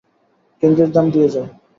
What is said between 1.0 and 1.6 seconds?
দিয়ে যাও।